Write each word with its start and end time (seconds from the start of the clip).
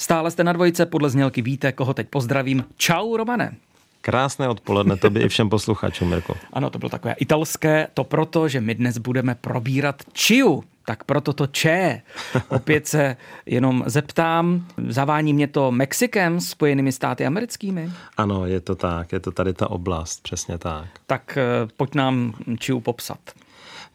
Stále 0.00 0.30
jste 0.30 0.44
na 0.44 0.52
dvojice, 0.52 0.86
podle 0.86 1.10
znělky 1.10 1.42
víte, 1.42 1.72
koho 1.72 1.94
teď 1.94 2.08
pozdravím. 2.08 2.64
Čau, 2.76 3.16
Romane. 3.16 3.56
Krásné 4.00 4.48
odpoledne 4.48 4.96
tobě 4.96 5.22
i 5.24 5.28
všem 5.28 5.48
posluchačům, 5.48 6.08
Mirko. 6.08 6.34
Ano, 6.52 6.70
to 6.70 6.78
bylo 6.78 6.88
takové 6.88 7.12
italské, 7.12 7.88
to 7.94 8.04
proto, 8.04 8.48
že 8.48 8.60
my 8.60 8.74
dnes 8.74 8.98
budeme 8.98 9.34
probírat 9.34 10.02
čiu, 10.12 10.64
tak 10.86 11.04
proto 11.04 11.32
to 11.32 11.46
če. 11.46 12.02
Opět 12.48 12.86
se 12.86 13.16
jenom 13.46 13.84
zeptám, 13.86 14.66
zavání 14.88 15.32
mě 15.32 15.46
to 15.46 15.72
Mexikem, 15.72 16.40
spojenými 16.40 16.92
státy 16.92 17.26
americkými? 17.26 17.90
Ano, 18.16 18.46
je 18.46 18.60
to 18.60 18.74
tak, 18.74 19.12
je 19.12 19.20
to 19.20 19.30
tady 19.30 19.52
ta 19.52 19.70
oblast, 19.70 20.22
přesně 20.22 20.58
tak. 20.58 20.86
Tak 21.06 21.38
eh, 21.38 21.68
pojď 21.76 21.94
nám 21.94 22.34
čiu 22.58 22.80
popsat. 22.80 23.18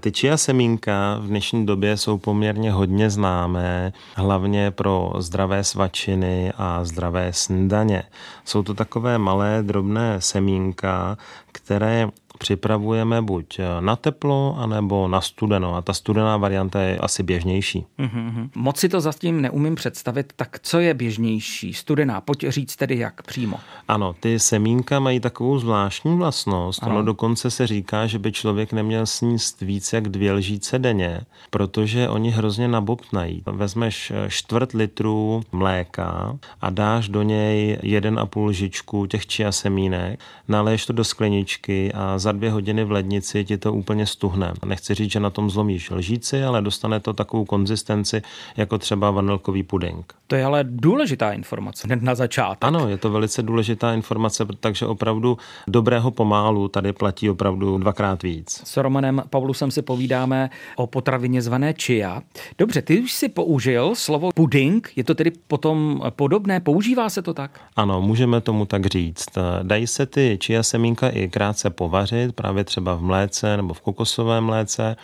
Ty 0.00 0.12
chia 0.12 0.36
semínka 0.36 1.18
v 1.20 1.26
dnešní 1.26 1.66
době 1.66 1.96
jsou 1.96 2.18
poměrně 2.18 2.72
hodně 2.72 3.10
známé, 3.10 3.92
hlavně 4.14 4.70
pro 4.70 5.12
zdravé 5.18 5.64
svačiny 5.64 6.52
a 6.56 6.84
zdravé 6.84 7.32
snídaně. 7.32 8.02
Jsou 8.44 8.62
to 8.62 8.74
takové 8.74 9.18
malé 9.18 9.62
drobné 9.62 10.20
semínka, 10.20 11.18
které 11.52 12.08
připravujeme 12.40 13.22
buď 13.22 13.58
eh, 13.58 13.80
na 13.80 13.96
teplo, 13.96 14.56
anebo 14.58 15.08
na 15.08 15.20
studeno. 15.20 15.76
A 15.76 15.82
ta 15.82 15.92
studená 15.92 16.36
varianta 16.36 16.80
je 16.80 16.98
asi 16.98 17.22
běžnější. 17.22 17.86
Mm-hmm. 17.98 18.50
Moc 18.54 18.76
si 18.76 18.88
to 18.88 19.00
zatím 19.00 19.40
neumím 19.40 19.74
představit, 19.74 20.32
tak 20.36 20.58
co 20.62 20.78
je 20.78 20.94
běžnější? 20.94 21.74
Studená, 21.74 22.20
pojď 22.20 22.48
říct 22.48 22.76
tedy 22.76 22.98
jak 22.98 23.22
přímo. 23.22 23.56
Ano, 23.88 24.14
ty 24.20 24.38
semínka 24.38 25.00
mají 25.00 25.20
takovou 25.20 25.58
zvláštní 25.58 26.16
vlastnost. 26.16 26.82
Ano. 26.82 26.94
Ono 26.94 27.04
dokonce 27.04 27.50
se 27.50 27.66
říká, 27.66 28.06
že 28.06 28.18
by 28.18 28.32
člověk 28.32 28.72
neměl 28.72 29.06
sníst 29.06 29.60
víc 29.60 29.92
jak 29.92 30.08
dvě 30.08 30.32
lžíce 30.32 30.78
denně, 30.78 31.20
protože 31.50 32.08
oni 32.08 32.30
hrozně 32.30 32.68
nabobtnají. 32.68 33.42
Vezmeš 33.46 34.10
eh, 34.10 34.30
čtvrt 34.30 34.72
litru 34.72 35.42
mléka 35.52 36.38
a 36.60 36.70
dáš 36.70 37.08
do 37.08 37.22
něj 37.22 37.78
jeden 37.82 38.18
a 38.18 38.26
půl 38.26 38.46
lžičku 38.46 39.06
těch 39.06 39.26
čia 39.26 39.52
semínek, 39.52 40.20
naleješ 40.48 40.86
to 40.86 40.92
do 40.92 41.04
skleničky 41.04 41.92
a 41.92 42.18
za 42.18 42.29
za 42.30 42.34
dvě 42.38 42.50
hodiny 42.50 42.84
v 42.84 42.90
lednici 42.90 43.44
ti 43.44 43.58
to 43.58 43.72
úplně 43.72 44.06
stuhne. 44.06 44.52
Nechci 44.64 44.94
říct, 44.94 45.12
že 45.12 45.20
na 45.20 45.30
tom 45.30 45.50
zlomíš 45.50 45.90
lžíci, 45.90 46.44
ale 46.44 46.62
dostane 46.62 47.00
to 47.00 47.12
takovou 47.12 47.44
konzistenci 47.44 48.22
jako 48.56 48.78
třeba 48.78 49.10
vanilkový 49.10 49.62
puding. 49.62 50.14
To 50.26 50.36
je 50.36 50.44
ale 50.44 50.64
důležitá 50.64 51.32
informace 51.32 51.86
hned 51.86 52.02
na 52.02 52.14
začátek. 52.14 52.64
Ano, 52.64 52.88
je 52.88 52.96
to 52.96 53.10
velice 53.10 53.42
důležitá 53.42 53.94
informace, 53.94 54.46
takže 54.60 54.86
opravdu 54.86 55.38
dobrého 55.66 56.10
pomálu 56.10 56.68
tady 56.68 56.92
platí 56.92 57.30
opravdu 57.30 57.78
dvakrát 57.78 58.22
víc. 58.22 58.62
S 58.64 58.76
Romanem 58.76 59.22
Pavlusem 59.30 59.70
si 59.70 59.82
povídáme 59.82 60.50
o 60.76 60.86
potravině 60.86 61.42
zvané 61.42 61.74
chia. 61.74 62.22
Dobře, 62.58 62.82
ty 62.82 63.00
už 63.00 63.12
si 63.12 63.28
použil 63.28 63.94
slovo 63.94 64.30
puding, 64.34 64.92
je 64.96 65.04
to 65.04 65.14
tedy 65.14 65.32
potom 65.48 66.02
podobné, 66.10 66.60
používá 66.60 67.10
se 67.10 67.22
to 67.22 67.34
tak? 67.34 67.60
Ano, 67.76 68.02
můžeme 68.02 68.40
tomu 68.40 68.66
tak 68.66 68.86
říct. 68.86 69.28
Dají 69.62 69.86
se 69.86 70.06
ty 70.06 70.38
chia 70.44 70.62
semínka 70.62 71.08
i 71.08 71.28
krátce 71.28 71.70
povařit, 71.70 72.19
vařit, 72.20 72.36
právě 72.36 72.64
třeba 72.64 72.94
v 72.94 73.02
mléce 73.02 73.56
nebo 73.56 73.74
v 73.74 73.80
kokosovém 73.80 74.44
mléce. 74.44 74.96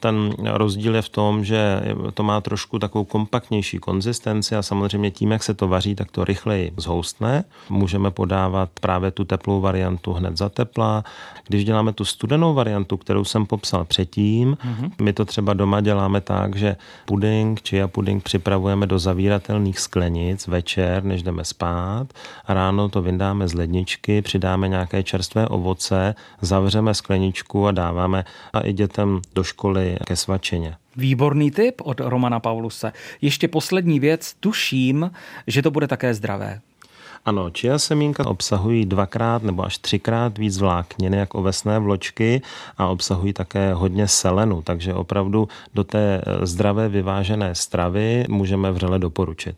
Ten 0.00 0.32
rozdíl 0.44 0.94
je 0.94 1.02
v 1.02 1.08
tom, 1.08 1.44
že 1.44 1.80
to 2.14 2.22
má 2.22 2.40
trošku 2.40 2.78
takovou 2.78 3.04
kompaktnější 3.04 3.78
konzistenci 3.78 4.56
a 4.56 4.62
samozřejmě 4.62 5.10
tím, 5.10 5.32
jak 5.32 5.42
se 5.42 5.54
to 5.54 5.68
vaří, 5.68 5.94
tak 5.94 6.10
to 6.10 6.24
rychleji 6.24 6.72
zhoustne. 6.76 7.44
Můžeme 7.68 8.10
podávat 8.10 8.70
právě 8.80 9.10
tu 9.10 9.24
teplou 9.24 9.60
variantu 9.60 10.12
hned 10.12 10.36
za 10.36 10.48
tepla. 10.48 11.04
Když 11.48 11.64
děláme 11.64 11.92
tu 11.92 12.04
studenou 12.04 12.54
variantu, 12.54 12.96
kterou 12.96 13.24
jsem 13.24 13.46
popsal 13.46 13.84
předtím, 13.84 14.56
mm-hmm. 14.56 14.90
my 15.02 15.12
to 15.12 15.24
třeba 15.24 15.54
doma 15.54 15.80
děláme 15.80 16.20
tak, 16.20 16.56
že 16.56 16.76
puding, 17.04 17.62
či 17.62 17.82
a 17.82 17.88
puding 17.88 18.22
připravujeme 18.22 18.86
do 18.86 18.98
zavíratelných 18.98 19.78
sklenic 19.78 20.46
večer, 20.46 21.04
než 21.04 21.22
jdeme 21.22 21.44
spát. 21.44 22.06
Ráno 22.48 22.88
to 22.88 23.02
vyndáme 23.02 23.48
z 23.48 23.54
ledničky, 23.54 24.22
přidáme 24.22 24.68
nějaké 24.68 25.02
čerstvé 25.02 25.48
ovoce, 25.48 26.14
zavřeme 26.40 26.94
skleničku 26.94 27.66
a 27.66 27.72
dáváme 27.72 28.24
a 28.52 28.60
i 28.60 28.72
dětem 28.72 29.20
do 29.34 29.44
školy 29.44 29.96
ke 30.06 30.16
svačině. 30.16 30.76
Výborný 30.96 31.50
tip 31.50 31.80
od 31.84 32.00
Romana 32.00 32.40
Pauluse. 32.40 32.92
Ještě 33.20 33.48
poslední 33.48 34.00
věc, 34.00 34.34
tuším, 34.40 35.10
že 35.46 35.62
to 35.62 35.70
bude 35.70 35.86
také 35.86 36.14
zdravé. 36.14 36.60
Ano, 37.24 37.50
chia 37.58 37.78
semínka 37.78 38.26
obsahují 38.26 38.86
dvakrát 38.86 39.42
nebo 39.42 39.64
až 39.64 39.78
třikrát 39.78 40.38
víc 40.38 40.58
vlákniny 40.58 41.16
jak 41.16 41.34
ovesné 41.34 41.78
vločky 41.78 42.42
a 42.78 42.86
obsahují 42.86 43.32
také 43.32 43.72
hodně 43.72 44.08
selenu, 44.08 44.62
takže 44.62 44.94
opravdu 44.94 45.48
do 45.74 45.84
té 45.84 46.22
zdravé 46.42 46.88
vyvážené 46.88 47.54
stravy 47.54 48.24
můžeme 48.28 48.72
vřele 48.72 48.98
doporučit. 48.98 49.56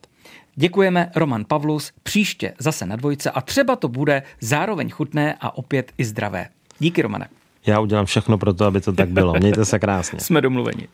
Děkujeme 0.54 1.10
Roman 1.16 1.44
Pavlus, 1.44 1.92
příště 2.02 2.54
zase 2.58 2.86
na 2.86 2.96
dvojce 2.96 3.30
a 3.30 3.40
třeba 3.40 3.76
to 3.76 3.88
bude 3.88 4.22
zároveň 4.40 4.90
chutné 4.90 5.36
a 5.40 5.56
opět 5.56 5.92
i 5.98 6.04
zdravé. 6.04 6.48
Díky 6.80 7.02
Romane. 7.02 7.28
Já 7.66 7.80
udělám 7.80 8.06
všechno 8.06 8.38
pro 8.38 8.54
to, 8.54 8.64
aby 8.64 8.80
to 8.80 8.92
tak 8.92 9.08
bylo. 9.08 9.34
Mějte 9.34 9.64
se 9.64 9.78
krásně. 9.78 10.20
Jsme 10.20 10.40
domluveni. 10.40 10.88